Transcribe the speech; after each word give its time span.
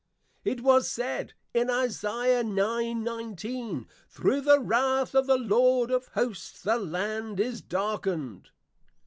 It 0.43 0.61
was 0.61 0.89
said, 0.89 1.35
in 1.53 1.69
Isa. 1.69 2.07
9.19. 2.41 3.85
_Through 4.11 4.43
the 4.43 4.59
wrath 4.59 5.13
of 5.13 5.27
the 5.27 5.37
Lord 5.37 5.91
of 5.91 6.07
Hosts, 6.15 6.63
the 6.63 6.77
Land 6.79 7.39
is 7.39 7.61
darkned. 7.61 8.49